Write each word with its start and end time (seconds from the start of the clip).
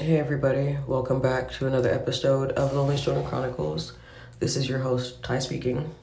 Hey 0.00 0.18
everybody, 0.18 0.78
welcome 0.86 1.20
back 1.20 1.50
to 1.52 1.66
another 1.66 1.90
episode 1.92 2.52
of 2.52 2.72
Lonely 2.72 2.96
Stoner 2.96 3.22
Chronicles. 3.28 3.92
This 4.38 4.56
is 4.56 4.66
your 4.66 4.78
host, 4.78 5.22
Ty 5.22 5.40
speaking. 5.40 5.94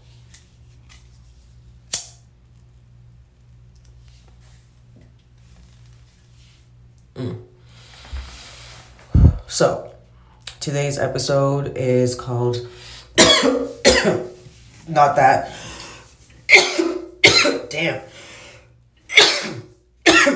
Mm. 7.16 7.42
So, 9.48 9.92
today's 10.60 11.00
episode 11.00 11.76
is 11.76 12.14
called 12.14 12.58
Not 14.88 15.16
That. 15.16 15.52
Damn. 17.72 18.04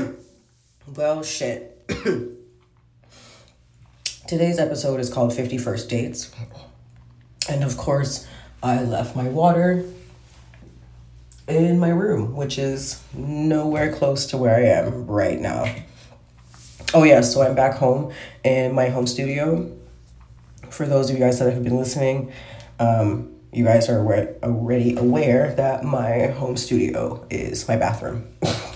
well, 0.95 1.21
shit. 1.21 1.67
Today's 4.31 4.59
episode 4.59 5.01
is 5.01 5.09
called 5.09 5.33
50 5.33 5.57
First 5.57 5.89
Dates. 5.89 6.31
And 7.49 7.65
of 7.65 7.75
course, 7.75 8.25
I 8.63 8.81
left 8.81 9.13
my 9.13 9.27
water 9.27 9.83
in 11.49 11.77
my 11.79 11.89
room, 11.89 12.33
which 12.37 12.57
is 12.57 13.03
nowhere 13.13 13.93
close 13.93 14.27
to 14.27 14.37
where 14.37 14.55
I 14.55 14.67
am 14.67 15.05
right 15.05 15.37
now. 15.37 15.65
Oh, 16.93 17.03
yeah, 17.03 17.19
so 17.19 17.41
I'm 17.41 17.55
back 17.55 17.75
home 17.75 18.13
in 18.45 18.73
my 18.73 18.87
home 18.87 19.05
studio. 19.05 19.69
For 20.69 20.85
those 20.85 21.09
of 21.09 21.17
you 21.17 21.21
guys 21.21 21.39
that 21.39 21.51
have 21.51 21.65
been 21.65 21.75
listening, 21.75 22.31
um, 22.79 23.35
you 23.51 23.65
guys 23.65 23.89
are 23.89 23.99
already 24.43 24.95
aware 24.95 25.53
that 25.55 25.83
my 25.83 26.27
home 26.27 26.55
studio 26.55 27.27
is 27.29 27.67
my 27.67 27.75
bathroom. 27.75 28.33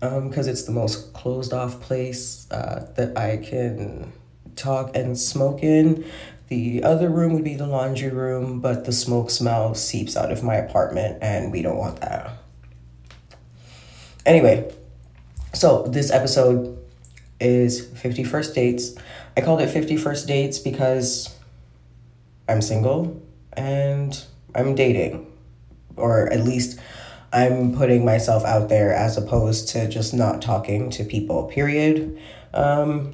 because 0.00 0.46
um, 0.46 0.52
it's 0.52 0.64
the 0.64 0.72
most 0.72 1.12
closed 1.12 1.52
off 1.52 1.80
place 1.80 2.46
uh, 2.50 2.90
that 2.96 3.16
I 3.16 3.38
can 3.38 4.12
talk 4.54 4.94
and 4.94 5.18
smoke 5.18 5.62
in. 5.62 6.04
The 6.48 6.84
other 6.84 7.08
room 7.08 7.32
would 7.34 7.44
be 7.44 7.54
the 7.54 7.66
laundry 7.66 8.10
room, 8.10 8.60
but 8.60 8.84
the 8.84 8.92
smoke 8.92 9.30
smell 9.30 9.74
seeps 9.74 10.16
out 10.16 10.30
of 10.30 10.42
my 10.42 10.54
apartment, 10.54 11.18
and 11.22 11.50
we 11.50 11.62
don't 11.62 11.76
want 11.76 12.00
that. 12.00 12.30
Anyway, 14.24 14.72
so 15.54 15.84
this 15.84 16.10
episode 16.10 16.78
is 17.40 17.86
50 17.86 18.24
First 18.24 18.54
Dates. 18.54 18.94
I 19.36 19.40
called 19.40 19.60
it 19.60 19.68
50 19.68 19.96
First 19.96 20.26
Dates 20.26 20.58
because 20.58 21.34
I'm 22.48 22.62
single 22.62 23.22
and 23.52 24.24
I'm 24.54 24.74
dating, 24.74 25.26
or 25.96 26.32
at 26.32 26.44
least 26.44 26.78
I'm 27.36 27.74
putting 27.76 28.02
myself 28.02 28.46
out 28.46 28.70
there 28.70 28.94
as 28.94 29.18
opposed 29.18 29.68
to 29.68 29.86
just 29.88 30.14
not 30.14 30.40
talking 30.40 30.88
to 30.92 31.04
people, 31.04 31.44
period. 31.44 32.18
Um, 32.54 33.12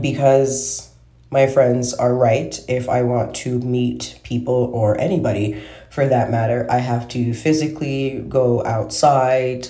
because 0.00 0.90
my 1.30 1.46
friends 1.46 1.92
are 1.92 2.14
right. 2.14 2.58
If 2.68 2.88
I 2.88 3.02
want 3.02 3.36
to 3.36 3.58
meet 3.58 4.18
people 4.22 4.70
or 4.72 4.98
anybody 4.98 5.62
for 5.90 6.06
that 6.06 6.30
matter, 6.30 6.66
I 6.70 6.78
have 6.78 7.06
to 7.08 7.34
physically 7.34 8.24
go 8.30 8.64
outside 8.64 9.68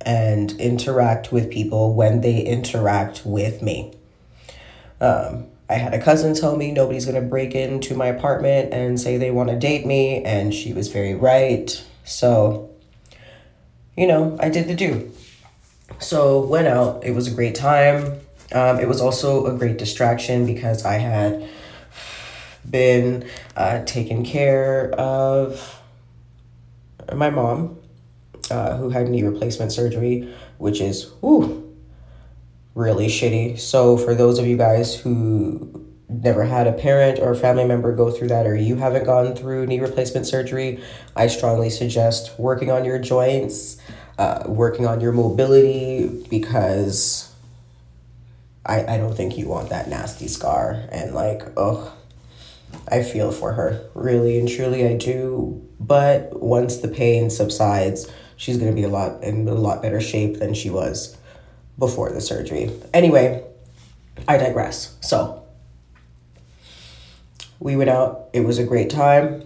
and 0.00 0.50
interact 0.60 1.30
with 1.30 1.52
people 1.52 1.94
when 1.94 2.22
they 2.22 2.40
interact 2.40 3.24
with 3.24 3.62
me. 3.62 3.94
Um, 5.00 5.46
I 5.70 5.74
had 5.74 5.94
a 5.94 6.02
cousin 6.02 6.34
tell 6.34 6.56
me 6.56 6.72
nobody's 6.72 7.06
gonna 7.06 7.20
break 7.20 7.54
into 7.54 7.94
my 7.94 8.06
apartment 8.06 8.74
and 8.74 9.00
say 9.00 9.16
they 9.16 9.30
want 9.30 9.50
to 9.50 9.56
date 9.56 9.86
me, 9.86 10.24
and 10.24 10.52
she 10.52 10.72
was 10.72 10.88
very 10.88 11.14
right. 11.14 11.84
So, 12.04 12.70
you 13.96 14.06
know, 14.06 14.36
I 14.40 14.48
did 14.48 14.68
the 14.68 14.74
do. 14.74 15.10
So, 15.98 16.44
went 16.44 16.68
out. 16.68 17.04
It 17.04 17.12
was 17.12 17.26
a 17.26 17.30
great 17.34 17.54
time. 17.54 18.20
Um, 18.52 18.78
it 18.78 18.88
was 18.88 19.00
also 19.00 19.46
a 19.46 19.56
great 19.56 19.78
distraction 19.78 20.46
because 20.46 20.84
I 20.84 20.98
had 20.98 21.48
been 22.68 23.28
uh, 23.56 23.84
taking 23.84 24.24
care 24.24 24.90
of 24.92 25.80
my 27.12 27.30
mom, 27.30 27.78
uh, 28.50 28.76
who 28.76 28.90
had 28.90 29.08
knee 29.08 29.22
replacement 29.22 29.72
surgery, 29.72 30.32
which 30.58 30.80
is 30.80 31.10
whew, 31.20 31.74
really 32.74 33.06
shitty. 33.06 33.58
So, 33.58 33.96
for 33.96 34.14
those 34.14 34.38
of 34.38 34.46
you 34.46 34.56
guys 34.56 34.94
who 34.94 35.83
never 36.22 36.44
had 36.44 36.66
a 36.66 36.72
parent 36.72 37.18
or 37.18 37.34
family 37.34 37.64
member 37.64 37.94
go 37.94 38.10
through 38.10 38.28
that 38.28 38.46
or 38.46 38.56
you 38.56 38.76
haven't 38.76 39.04
gone 39.04 39.34
through 39.34 39.66
knee 39.66 39.80
replacement 39.80 40.26
surgery, 40.26 40.82
I 41.16 41.26
strongly 41.26 41.70
suggest 41.70 42.38
working 42.38 42.70
on 42.70 42.84
your 42.84 42.98
joints, 42.98 43.78
uh, 44.18 44.44
working 44.46 44.86
on 44.86 45.00
your 45.00 45.12
mobility 45.12 46.08
because 46.28 47.32
I, 48.66 48.94
I 48.94 48.98
don't 48.98 49.14
think 49.14 49.36
you 49.36 49.48
want 49.48 49.70
that 49.70 49.88
nasty 49.88 50.28
scar. 50.28 50.84
And 50.90 51.14
like, 51.14 51.42
oh, 51.56 51.92
I 52.88 53.02
feel 53.02 53.30
for 53.30 53.52
her. 53.52 53.88
Really 53.94 54.38
and 54.38 54.48
truly, 54.48 54.86
I 54.86 54.96
do. 54.96 55.66
But 55.80 56.40
once 56.40 56.78
the 56.78 56.88
pain 56.88 57.30
subsides, 57.30 58.10
she's 58.36 58.56
going 58.56 58.70
to 58.70 58.74
be 58.74 58.84
a 58.84 58.88
lot 58.88 59.22
in 59.22 59.46
a 59.48 59.54
lot 59.54 59.82
better 59.82 60.00
shape 60.00 60.38
than 60.38 60.54
she 60.54 60.70
was 60.70 61.16
before 61.78 62.10
the 62.10 62.20
surgery. 62.20 62.70
Anyway, 62.92 63.44
I 64.28 64.36
digress. 64.38 64.96
So, 65.00 65.43
we 67.60 67.76
went 67.76 67.90
out. 67.90 68.28
It 68.32 68.40
was 68.40 68.58
a 68.58 68.64
great 68.64 68.90
time. 68.90 69.42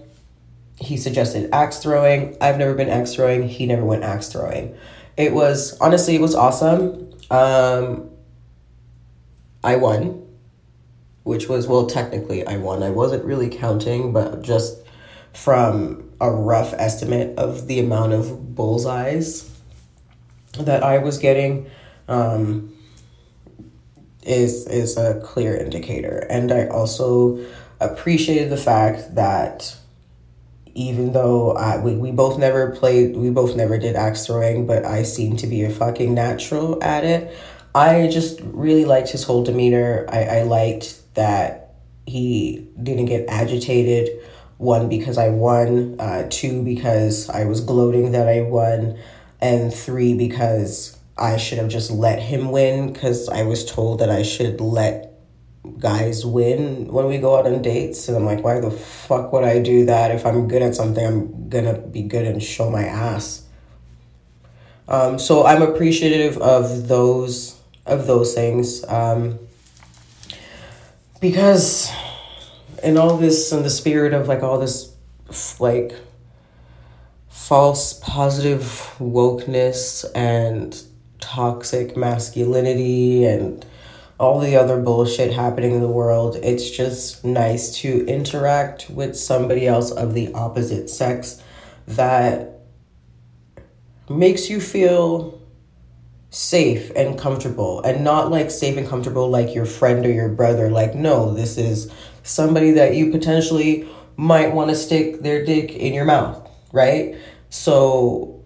He 0.76 0.96
suggested 0.96 1.50
axe 1.52 1.78
throwing. 1.78 2.36
I've 2.40 2.58
never 2.58 2.74
been 2.74 2.88
axe 2.88 3.14
throwing. 3.14 3.48
He 3.48 3.66
never 3.66 3.84
went 3.84 4.04
axe 4.04 4.28
throwing. 4.28 4.76
It 5.16 5.32
was 5.32 5.76
honestly, 5.80 6.14
it 6.14 6.20
was 6.20 6.34
awesome. 6.34 7.12
Um, 7.30 8.10
I 9.64 9.76
won, 9.76 10.26
which 11.24 11.48
was 11.48 11.66
well, 11.66 11.86
technically 11.86 12.46
I 12.46 12.56
won. 12.56 12.82
I 12.82 12.90
wasn't 12.90 13.24
really 13.24 13.48
counting, 13.48 14.12
but 14.12 14.42
just 14.42 14.82
from 15.32 16.10
a 16.20 16.30
rough 16.30 16.72
estimate 16.74 17.36
of 17.38 17.66
the 17.66 17.80
amount 17.80 18.12
of 18.12 18.54
bullseyes 18.54 19.50
that 20.58 20.82
I 20.82 20.98
was 20.98 21.18
getting. 21.18 21.68
Um, 22.06 22.74
is 24.28 24.66
is 24.66 24.96
a 24.96 25.20
clear 25.24 25.56
indicator 25.56 26.26
and 26.28 26.52
i 26.52 26.66
also 26.66 27.38
appreciated 27.80 28.50
the 28.50 28.56
fact 28.56 29.14
that 29.14 29.76
even 30.74 31.12
though 31.12 31.52
I, 31.52 31.78
we, 31.78 31.96
we 31.96 32.12
both 32.12 32.38
never 32.38 32.70
played, 32.70 33.16
we 33.16 33.30
both 33.30 33.56
never 33.56 33.78
did 33.78 33.96
axe 33.96 34.26
throwing, 34.26 34.66
but 34.66 34.84
I 34.84 35.02
seem 35.02 35.36
to 35.38 35.46
be 35.46 35.64
a 35.64 35.70
fucking 35.70 36.14
natural 36.14 36.82
at 36.82 37.04
it. 37.04 37.36
I 37.74 38.08
just 38.08 38.40
really 38.42 38.84
liked 38.84 39.10
his 39.10 39.24
whole 39.24 39.44
demeanor. 39.44 40.06
I, 40.08 40.24
I 40.24 40.42
liked 40.42 41.14
that 41.14 41.74
he 42.06 42.68
didn't 42.80 43.06
get 43.06 43.28
agitated. 43.28 44.20
One, 44.56 44.88
because 44.88 45.18
I 45.18 45.28
won. 45.28 45.96
Uh, 46.00 46.26
two, 46.30 46.62
because 46.62 47.28
I 47.28 47.44
was 47.44 47.60
gloating 47.60 48.12
that 48.12 48.28
I 48.28 48.42
won. 48.42 48.98
And 49.40 49.72
three, 49.72 50.14
because 50.14 50.98
I 51.16 51.36
should 51.36 51.58
have 51.58 51.68
just 51.68 51.90
let 51.90 52.20
him 52.20 52.50
win 52.50 52.92
because 52.92 53.28
I 53.28 53.42
was 53.42 53.64
told 53.64 54.00
that 54.00 54.10
I 54.10 54.22
should 54.22 54.60
let 54.60 55.07
guys 55.78 56.24
win 56.24 56.86
when 56.92 57.06
we 57.06 57.18
go 57.18 57.36
out 57.36 57.46
on 57.46 57.62
dates 57.62 58.08
and 58.08 58.16
i'm 58.16 58.24
like 58.24 58.42
why 58.42 58.60
the 58.60 58.70
fuck 58.70 59.32
would 59.32 59.44
i 59.44 59.58
do 59.60 59.86
that? 59.86 60.10
If 60.10 60.26
i'm 60.26 60.48
good 60.48 60.62
at 60.62 60.74
something 60.74 61.04
i'm 61.06 61.48
gonna 61.48 61.78
be 61.78 62.02
good 62.02 62.26
and 62.26 62.42
show 62.42 62.70
my 62.70 62.84
ass. 62.84 63.44
Um, 64.88 65.18
so 65.18 65.44
i'm 65.44 65.62
appreciative 65.62 66.38
of 66.38 66.88
those 66.88 67.58
of 67.86 68.06
those 68.06 68.34
things 68.34 68.84
um, 68.88 69.38
because 71.20 71.90
in 72.82 72.96
all 72.96 73.16
this 73.16 73.52
in 73.52 73.62
the 73.62 73.70
spirit 73.70 74.12
of 74.12 74.28
like 74.28 74.42
all 74.42 74.58
this 74.58 74.94
like 75.58 75.92
false 77.28 77.94
positive 77.94 78.62
wokeness 78.98 80.04
and 80.14 80.82
toxic 81.18 81.96
masculinity 81.96 83.24
and 83.24 83.64
all 84.18 84.40
the 84.40 84.56
other 84.56 84.80
bullshit 84.80 85.32
happening 85.32 85.72
in 85.72 85.80
the 85.80 85.88
world. 85.88 86.36
It's 86.42 86.70
just 86.70 87.24
nice 87.24 87.76
to 87.80 88.04
interact 88.06 88.90
with 88.90 89.16
somebody 89.16 89.66
else 89.66 89.90
of 89.90 90.14
the 90.14 90.32
opposite 90.34 90.90
sex 90.90 91.42
that 91.86 92.60
makes 94.08 94.50
you 94.50 94.60
feel 94.60 95.40
safe 96.30 96.90
and 96.94 97.18
comfortable 97.18 97.80
and 97.82 98.04
not 98.04 98.30
like 98.30 98.50
safe 98.50 98.76
and 98.76 98.86
comfortable 98.86 99.30
like 99.30 99.54
your 99.54 99.64
friend 99.64 100.04
or 100.04 100.10
your 100.10 100.28
brother 100.28 100.68
like 100.70 100.94
no 100.94 101.32
this 101.32 101.56
is 101.56 101.90
somebody 102.22 102.72
that 102.72 102.94
you 102.94 103.10
potentially 103.10 103.88
might 104.16 104.52
want 104.52 104.68
to 104.68 104.76
stick 104.76 105.22
their 105.22 105.42
dick 105.42 105.70
in 105.72 105.94
your 105.94 106.04
mouth 106.04 106.46
right 106.70 107.16
so 107.48 108.37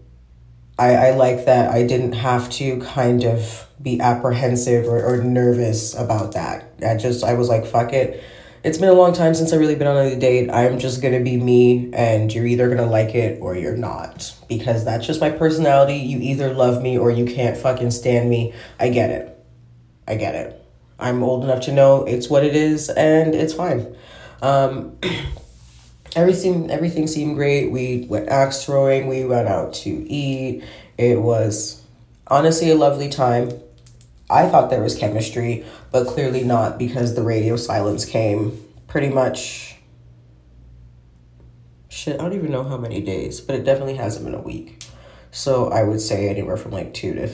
i 0.83 1.09
i 1.09 1.11
like 1.11 1.45
that 1.47 1.71
i 1.71 1.83
didn't 1.83 2.13
have 2.13 2.49
to 2.51 2.79
kind 2.81 3.25
of 3.25 3.67
be 3.83 4.01
apprehensive 4.01 4.87
or, 4.87 5.05
or 5.05 5.23
nervous 5.23 5.95
about 5.95 6.33
that. 6.33 6.73
I 6.87 6.97
just, 6.97 7.25
I 7.25 7.35
was 7.35 7.49
like, 7.49 7.67
fuck 7.67 7.93
it. 7.93 8.23
It's 8.65 8.79
been 8.79 8.91
a 8.91 8.95
long 8.95 9.13
time 9.13 9.35
since 9.35 9.53
I've 9.53 9.59
really 9.59 9.75
been 9.75 9.89
on 9.89 9.97
a 9.97 10.17
date. 10.17 10.49
I'm 10.49 10.79
just 10.79 11.03
gonna 11.03 11.21
be 11.21 11.37
me, 11.37 11.91
and 11.93 12.33
you're 12.33 12.47
either 12.47 12.69
gonna 12.69 12.87
like 12.89 13.15
it 13.15 13.43
or 13.43 13.57
you're 13.57 13.77
not. 13.77 14.33
Because 14.49 14.85
that's 14.85 15.05
just 15.05 15.21
my 15.21 15.31
personality. 15.31 15.97
You 15.97 16.19
either 16.21 16.55
love 16.55 16.81
me 16.81 16.97
or 16.97 17.11
you 17.11 17.25
can't 17.25 17.57
fucking 17.57 17.91
stand 17.91 18.31
me. 18.31 18.55
I 18.79 18.91
get 18.91 19.11
it. 19.11 19.37
I 20.07 20.15
get 20.15 20.37
it. 20.37 20.65
I'm 21.01 21.25
old 21.25 21.43
enough 21.43 21.63
to 21.63 21.73
know 21.73 22.05
it's 22.05 22.31
what 22.31 22.45
it 22.45 22.55
is 22.55 22.89
and 22.89 23.35
it's 23.35 23.53
fine. 23.53 23.97
Um, 24.41 24.97
everything 26.17 26.71
everything 26.71 27.07
seemed 27.07 27.37
great. 27.37 27.71
We 27.71 28.07
went 28.09 28.29
axe 28.29 28.65
throwing. 28.65 29.09
We 29.09 29.25
went 29.25 29.49
out 29.49 29.75
to 29.75 29.91
eat. 29.91 30.65
It 30.99 31.21
was 31.21 31.83
honestly 32.27 32.71
a 32.71 32.75
lovely 32.75 33.09
time. 33.09 33.51
I 34.31 34.49
thought 34.49 34.71
there 34.71 34.83
was 34.83 34.97
chemistry, 34.97 35.65
but 35.91 36.07
clearly 36.07 36.43
not 36.43 36.79
because 36.79 37.15
the 37.15 37.23
radio 37.23 37.57
silence 37.57 38.05
came 38.05 38.65
pretty 38.89 39.09
much. 39.09 39.77
Shit, 41.89 42.19
I 42.19 42.25
don't 42.25 42.33
even 42.33 42.51
know 42.51 42.65
how 42.65 42.79
many 42.79 43.03
days, 43.03 43.41
but 43.41 43.55
it 43.55 43.65
definitely 43.65 43.97
hasn't 43.97 44.25
been 44.25 44.35
a 44.35 44.41
week. 44.41 44.83
So 45.31 45.69
I 45.69 45.83
would 45.83 46.01
say 46.01 46.29
anywhere 46.29 46.57
from 46.57 46.73
like 46.73 46.95
two 46.95 47.15
to 47.15 47.31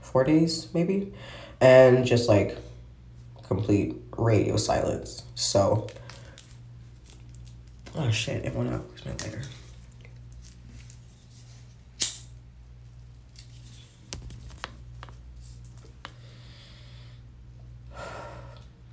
four 0.00 0.24
days, 0.24 0.68
maybe. 0.72 1.12
And 1.60 2.06
just 2.06 2.28
like 2.28 2.56
complete 3.42 3.96
radio 4.16 4.56
silence. 4.56 5.22
So 5.34 5.88
Oh 7.96 8.10
shit, 8.10 8.44
it 8.44 8.54
went 8.54 8.72
out. 8.72 8.84
Where's 8.88 9.04
my 9.04 9.12
lighter? 9.12 9.42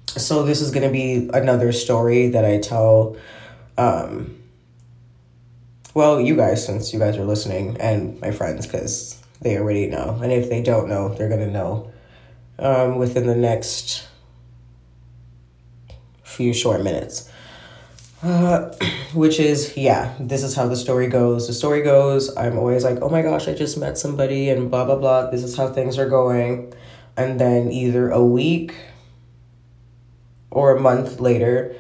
So 0.07 0.43
this 0.43 0.61
is 0.61 0.71
gonna 0.71 0.91
be 0.91 1.29
another 1.33 1.71
story 1.71 2.29
that 2.29 2.45
I 2.45 2.59
tell 2.59 3.17
um 3.77 4.37
well, 5.93 6.21
you 6.21 6.35
guys, 6.37 6.65
since 6.65 6.93
you 6.93 6.99
guys 6.99 7.17
are 7.17 7.25
listening, 7.25 7.75
and 7.79 8.19
my 8.21 8.31
friends, 8.31 8.65
because 8.65 9.21
they 9.41 9.57
already 9.57 9.87
know. 9.87 10.19
And 10.23 10.31
if 10.31 10.49
they 10.49 10.61
don't 10.61 10.87
know, 10.87 11.09
they're 11.09 11.27
going 11.27 11.45
to 11.45 11.51
know 11.51 11.91
um, 12.59 12.97
within 12.97 13.27
the 13.27 13.35
next 13.35 14.07
few 16.23 16.53
short 16.53 16.81
minutes. 16.81 17.29
Uh, 18.23 18.71
which 19.13 19.39
is, 19.39 19.75
yeah, 19.75 20.13
this 20.19 20.43
is 20.43 20.55
how 20.55 20.67
the 20.67 20.75
story 20.75 21.07
goes. 21.07 21.47
The 21.47 21.53
story 21.53 21.81
goes, 21.81 22.35
I'm 22.37 22.57
always 22.57 22.83
like, 22.83 22.99
oh 23.01 23.09
my 23.09 23.21
gosh, 23.21 23.47
I 23.47 23.53
just 23.53 23.77
met 23.77 23.97
somebody 23.97 24.49
and 24.49 24.69
blah, 24.69 24.85
blah, 24.85 24.95
blah. 24.95 25.29
This 25.29 25.43
is 25.43 25.57
how 25.57 25.69
things 25.69 25.97
are 25.97 26.09
going. 26.09 26.73
And 27.17 27.39
then 27.39 27.71
either 27.71 28.09
a 28.09 28.23
week 28.23 28.75
or 30.49 30.75
a 30.75 30.79
month 30.79 31.19
later, 31.19 31.75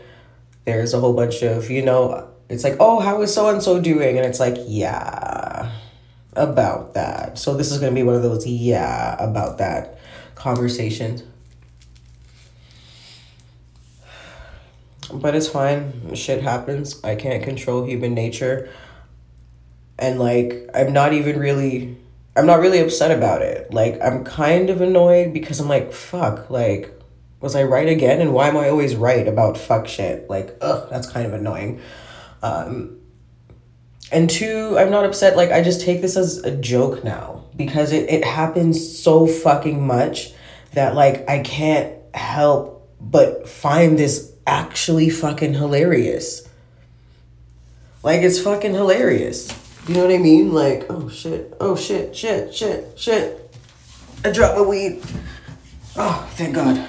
there's 0.65 0.93
a 0.93 0.99
whole 0.99 1.13
bunch 1.13 1.41
of, 1.41 1.69
you 1.69 1.83
know, 1.83 2.27
it's 2.49 2.63
like, 2.63 2.75
oh, 2.79 2.99
how 2.99 3.21
is 3.21 3.33
so 3.33 3.49
and 3.49 3.63
so 3.63 3.79
doing? 3.79 4.17
And 4.17 4.25
it's 4.25 4.39
like, 4.39 4.57
yeah, 4.67 5.71
about 6.33 6.95
that. 6.95 7.37
So 7.37 7.55
this 7.55 7.71
is 7.71 7.79
going 7.79 7.93
to 7.93 7.95
be 7.95 8.03
one 8.03 8.15
of 8.15 8.23
those, 8.23 8.45
yeah, 8.45 9.15
about 9.23 9.57
that 9.59 9.99
conversations. 10.35 11.23
But 15.13 15.35
it's 15.35 15.47
fine. 15.47 16.15
Shit 16.15 16.41
happens. 16.43 17.03
I 17.03 17.15
can't 17.15 17.43
control 17.43 17.85
human 17.85 18.13
nature. 18.13 18.69
And 19.99 20.19
like, 20.19 20.69
I'm 20.73 20.93
not 20.93 21.13
even 21.13 21.37
really, 21.37 21.97
I'm 22.35 22.45
not 22.45 22.59
really 22.59 22.79
upset 22.79 23.11
about 23.11 23.41
it. 23.41 23.73
Like, 23.73 24.01
I'm 24.01 24.23
kind 24.23 24.69
of 24.69 24.81
annoyed 24.81 25.33
because 25.33 25.59
I'm 25.59 25.67
like, 25.67 25.93
fuck, 25.93 26.49
like, 26.49 26.91
was 27.39 27.55
I 27.55 27.63
right 27.63 27.87
again? 27.87 28.21
And 28.21 28.33
why 28.33 28.47
am 28.47 28.57
I 28.57 28.69
always 28.69 28.95
right 28.95 29.27
about 29.27 29.57
fuck 29.57 29.87
shit? 29.87 30.29
Like, 30.29 30.57
ugh, 30.61 30.87
that's 30.89 31.09
kind 31.09 31.25
of 31.25 31.33
annoying. 31.33 31.81
Um, 32.41 32.99
and 34.11 34.29
two, 34.29 34.77
I'm 34.77 34.91
not 34.91 35.05
upset. 35.05 35.37
Like, 35.37 35.51
I 35.51 35.61
just 35.61 35.81
take 35.81 36.01
this 36.01 36.17
as 36.17 36.37
a 36.39 36.55
joke 36.55 37.03
now 37.03 37.45
because 37.55 37.91
it, 37.91 38.09
it 38.09 38.25
happens 38.25 38.99
so 38.99 39.27
fucking 39.27 39.85
much 39.85 40.33
that, 40.73 40.95
like, 40.95 41.27
I 41.29 41.39
can't 41.39 41.95
help 42.13 42.89
but 42.99 43.47
find 43.49 43.97
this 43.97 44.30
actually 44.45 45.09
fucking 45.09 45.53
hilarious. 45.53 46.47
Like 48.03 48.21
it's 48.21 48.39
fucking 48.39 48.73
hilarious. 48.73 49.57
You 49.87 49.95
know 49.95 50.05
what 50.05 50.13
I 50.13 50.17
mean? 50.17 50.53
Like, 50.53 50.85
oh 50.89 51.09
shit, 51.09 51.55
oh 51.59 51.75
shit, 51.75 52.15
shit, 52.15 52.53
shit, 52.53 52.99
shit. 52.99 53.55
I 54.23 54.31
dropped 54.31 54.57
my 54.57 54.63
weed. 54.63 55.01
Oh, 55.95 56.29
thank 56.33 56.55
God. 56.55 56.87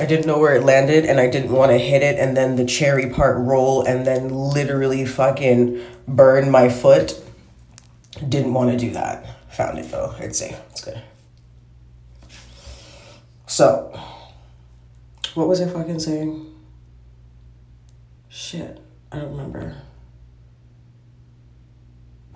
I 0.00 0.06
didn't 0.06 0.26
know 0.26 0.38
where 0.38 0.54
it 0.54 0.64
landed 0.64 1.04
and 1.04 1.18
I 1.18 1.28
didn't 1.28 1.52
want 1.52 1.72
to 1.72 1.78
hit 1.78 2.02
it 2.02 2.18
and 2.18 2.36
then 2.36 2.56
the 2.56 2.64
cherry 2.64 3.10
part 3.10 3.38
roll 3.38 3.82
and 3.82 4.06
then 4.06 4.28
literally 4.28 5.04
fucking 5.04 5.84
burn 6.06 6.50
my 6.50 6.68
foot. 6.68 7.20
Didn't 8.28 8.54
want 8.54 8.70
to 8.70 8.76
do 8.76 8.90
that. 8.92 9.52
Found 9.54 9.78
it 9.78 9.90
though. 9.90 10.14
It's 10.18 10.38
safe. 10.38 10.56
It's 10.70 10.84
good. 10.84 11.02
So, 13.46 13.98
what 15.34 15.48
was 15.48 15.60
I 15.60 15.68
fucking 15.68 16.00
saying? 16.00 16.54
Shit, 18.28 18.80
I 19.10 19.18
don't 19.18 19.30
remember. 19.30 19.76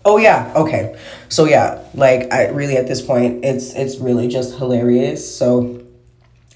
Oh 0.04 0.16
yeah, 0.16 0.52
okay. 0.56 0.98
So 1.28 1.44
yeah, 1.44 1.84
like 1.94 2.32
I 2.32 2.48
really 2.48 2.76
at 2.76 2.86
this 2.86 3.00
point 3.00 3.44
it's 3.44 3.74
it's 3.74 3.98
really 3.98 4.26
just 4.26 4.58
hilarious. 4.58 5.36
So 5.36 5.82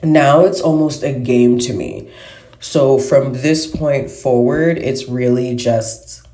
now 0.02 0.44
it's 0.44 0.60
almost 0.60 1.02
a 1.02 1.12
game 1.12 1.58
to 1.60 1.72
me. 1.72 2.10
So 2.58 2.98
from 2.98 3.34
this 3.34 3.66
point 3.66 4.10
forward, 4.10 4.78
it's 4.78 5.08
really 5.08 5.54
just 5.54 6.26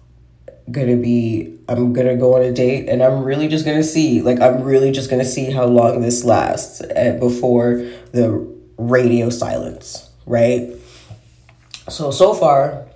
gonna 0.70 0.96
be 0.96 1.58
I'm 1.68 1.92
gonna 1.92 2.16
go 2.16 2.36
on 2.36 2.42
a 2.42 2.52
date 2.52 2.88
and 2.88 3.02
I'm 3.02 3.24
really 3.24 3.48
just 3.48 3.64
gonna 3.64 3.82
see 3.82 4.22
like 4.22 4.40
I'm 4.40 4.62
really 4.62 4.90
just 4.90 5.10
gonna 5.10 5.24
see 5.24 5.50
how 5.50 5.66
long 5.66 6.00
this 6.00 6.24
lasts 6.24 6.80
eh, 6.90 7.12
before 7.18 7.84
the 8.12 8.51
radio 8.76 9.30
silence, 9.30 10.10
right? 10.26 10.74
So, 11.88 12.10
so 12.10 12.34
far, 12.34 12.86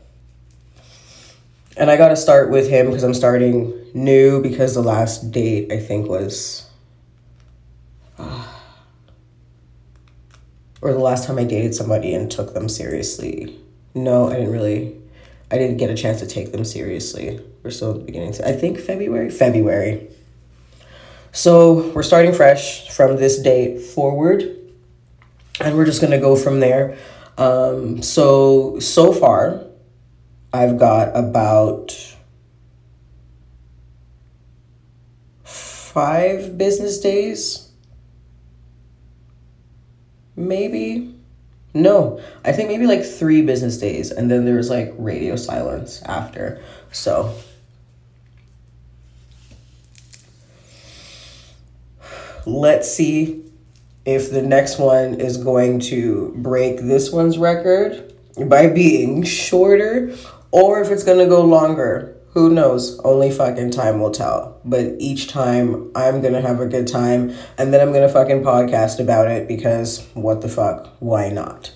and 1.76 1.90
I 1.90 1.96
got 1.96 2.08
to 2.08 2.16
start 2.16 2.50
with 2.50 2.68
him 2.68 2.86
because 2.86 3.02
I'm 3.02 3.14
starting 3.14 3.72
new 3.94 4.42
because 4.42 4.74
the 4.74 4.82
last 4.82 5.30
date 5.30 5.72
I 5.72 5.78
think 5.78 6.08
was. 6.08 6.68
Uh, 8.18 8.46
or 10.80 10.92
the 10.92 10.98
last 10.98 11.26
time 11.26 11.38
I 11.38 11.44
dated 11.44 11.74
somebody 11.74 12.14
and 12.14 12.30
took 12.30 12.54
them 12.54 12.68
seriously. 12.68 13.58
No, 13.94 14.28
I 14.28 14.34
didn't 14.34 14.52
really. 14.52 14.96
I 15.50 15.58
didn't 15.58 15.76
get 15.76 15.90
a 15.90 15.94
chance 15.94 16.20
to 16.20 16.26
take 16.26 16.52
them 16.52 16.64
seriously. 16.64 17.40
We're 17.62 17.70
still 17.70 17.92
at 17.92 17.98
the 17.98 18.04
beginning. 18.04 18.34
I 18.44 18.52
think 18.52 18.78
February? 18.78 19.30
February. 19.30 20.08
So 21.32 21.90
we're 21.92 22.02
starting 22.02 22.32
fresh 22.32 22.88
from 22.90 23.16
this 23.16 23.38
date 23.38 23.80
forward 23.80 24.42
and 25.60 25.76
we're 25.76 25.84
just 25.84 26.00
gonna 26.00 26.18
go 26.18 26.36
from 26.36 26.60
there. 26.60 26.96
Um, 27.38 28.02
so 28.02 28.78
so 28.78 29.12
far, 29.12 29.64
I've 30.52 30.78
got 30.78 31.14
about 31.14 31.92
five 35.44 36.56
business 36.58 37.00
days, 37.00 37.70
maybe. 40.34 41.12
No, 41.74 42.20
I 42.42 42.52
think 42.52 42.70
maybe 42.70 42.86
like 42.86 43.04
three 43.04 43.42
business 43.42 43.76
days, 43.76 44.10
and 44.10 44.30
then 44.30 44.46
there's 44.46 44.70
like 44.70 44.94
radio 44.96 45.36
silence 45.36 46.02
after. 46.02 46.62
So. 46.92 47.34
Let's 52.48 52.88
see 52.88 53.45
if 54.06 54.30
the 54.30 54.40
next 54.40 54.78
one 54.78 55.20
is 55.20 55.36
going 55.36 55.80
to 55.80 56.32
break 56.36 56.78
this 56.78 57.10
one's 57.10 57.36
record 57.36 58.14
by 58.46 58.68
being 58.68 59.24
shorter 59.24 60.14
or 60.52 60.80
if 60.80 60.90
it's 60.90 61.02
going 61.04 61.18
to 61.18 61.26
go 61.26 61.42
longer. 61.42 62.16
Who 62.30 62.50
knows? 62.50 63.00
Only 63.00 63.30
fucking 63.30 63.72
time 63.72 63.98
will 63.98 64.10
tell. 64.10 64.60
But 64.64 64.94
each 64.98 65.26
time 65.28 65.90
I'm 65.96 66.20
going 66.20 66.34
to 66.34 66.40
have 66.40 66.60
a 66.60 66.66
good 66.66 66.86
time 66.86 67.34
and 67.58 67.74
then 67.74 67.80
I'm 67.80 67.92
going 67.92 68.06
to 68.06 68.12
fucking 68.12 68.42
podcast 68.42 69.00
about 69.00 69.28
it 69.28 69.48
because 69.48 70.06
what 70.14 70.40
the 70.40 70.48
fuck? 70.48 70.94
Why 71.00 71.30
not? 71.30 71.72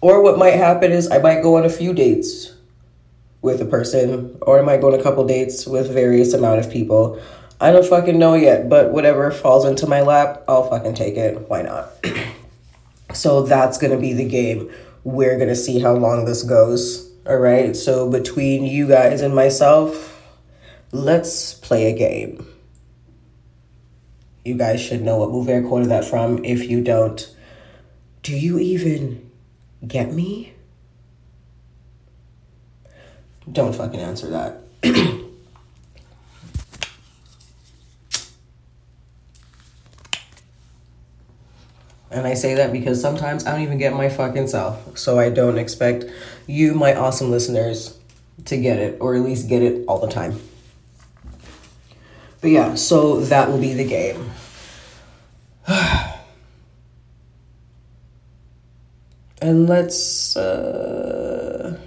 Or 0.00 0.22
what 0.22 0.38
might 0.38 0.54
happen 0.54 0.92
is 0.92 1.10
I 1.10 1.18
might 1.18 1.42
go 1.42 1.56
on 1.56 1.64
a 1.64 1.70
few 1.70 1.92
dates 1.92 2.54
with 3.42 3.60
a 3.60 3.64
person 3.64 4.38
or 4.42 4.60
I 4.60 4.62
might 4.62 4.80
go 4.80 4.92
on 4.92 5.00
a 5.00 5.02
couple 5.02 5.26
dates 5.26 5.66
with 5.66 5.90
various 5.90 6.32
amount 6.32 6.60
of 6.60 6.70
people 6.70 7.20
I 7.60 7.72
don't 7.72 7.84
fucking 7.84 8.18
know 8.18 8.34
yet, 8.34 8.70
but 8.70 8.90
whatever 8.90 9.30
falls 9.30 9.66
into 9.66 9.86
my 9.86 10.00
lap, 10.00 10.44
I'll 10.48 10.68
fucking 10.68 10.94
take 10.94 11.16
it. 11.16 11.48
Why 11.48 11.60
not? 11.60 11.92
so 13.12 13.42
that's 13.42 13.76
gonna 13.76 13.98
be 13.98 14.14
the 14.14 14.26
game. 14.26 14.70
We're 15.04 15.38
gonna 15.38 15.54
see 15.54 15.78
how 15.78 15.92
long 15.92 16.24
this 16.24 16.42
goes. 16.42 17.10
All 17.26 17.36
right. 17.36 17.76
So 17.76 18.10
between 18.10 18.64
you 18.64 18.88
guys 18.88 19.20
and 19.20 19.34
myself, 19.34 20.24
let's 20.90 21.52
play 21.52 21.92
a 21.92 21.96
game. 21.96 22.46
You 24.42 24.56
guys 24.56 24.80
should 24.80 25.02
know 25.02 25.18
what 25.18 25.30
movie 25.30 25.54
I 25.54 25.60
quoted 25.60 25.90
that 25.90 26.06
from. 26.06 26.42
If 26.44 26.64
you 26.70 26.82
don't, 26.82 27.36
do 28.22 28.34
you 28.34 28.58
even 28.58 29.30
get 29.86 30.14
me? 30.14 30.54
Don't 33.52 33.74
fucking 33.74 34.00
answer 34.00 34.30
that. 34.30 34.62
And 42.10 42.26
I 42.26 42.34
say 42.34 42.54
that 42.54 42.72
because 42.72 43.00
sometimes 43.00 43.46
I 43.46 43.52
don't 43.52 43.62
even 43.62 43.78
get 43.78 43.94
my 43.94 44.08
fucking 44.08 44.48
self. 44.48 44.98
So 44.98 45.18
I 45.18 45.30
don't 45.30 45.58
expect 45.58 46.04
you, 46.46 46.74
my 46.74 46.94
awesome 46.94 47.30
listeners, 47.30 47.96
to 48.46 48.56
get 48.56 48.78
it, 48.78 48.98
or 49.00 49.14
at 49.14 49.22
least 49.22 49.48
get 49.48 49.62
it 49.62 49.84
all 49.86 50.00
the 50.00 50.08
time. 50.08 50.40
But 52.40 52.50
yeah, 52.50 52.74
so 52.74 53.20
that 53.20 53.48
will 53.48 53.60
be 53.60 53.74
the 53.74 53.84
game. 53.84 54.30
and 59.42 59.68
let's. 59.68 60.36
Uh, 60.36 61.78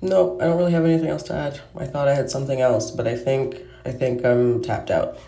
no, 0.00 0.38
I 0.40 0.44
don't 0.44 0.58
really 0.58 0.72
have 0.72 0.84
anything 0.84 1.08
else 1.08 1.24
to 1.24 1.34
add. 1.34 1.60
I 1.76 1.86
thought 1.86 2.08
I 2.08 2.14
had 2.14 2.30
something 2.30 2.60
else, 2.60 2.90
but 2.90 3.08
I 3.08 3.16
think 3.16 3.60
I 3.84 3.90
think 3.90 4.24
I'm 4.24 4.62
tapped 4.62 4.90
out. 4.90 5.18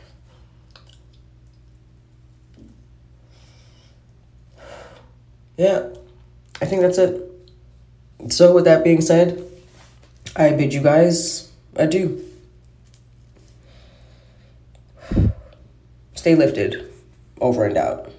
Yeah, 5.56 5.88
I 6.60 6.66
think 6.66 6.82
that's 6.82 6.98
it. 6.98 7.22
So, 8.28 8.52
with 8.54 8.64
that 8.64 8.84
being 8.84 9.00
said, 9.00 9.42
I 10.34 10.52
bid 10.52 10.74
you 10.74 10.82
guys 10.82 11.50
adieu. 11.76 12.24
Stay 16.14 16.34
lifted. 16.34 16.92
Over 17.40 17.64
and 17.66 17.76
out. 17.76 18.10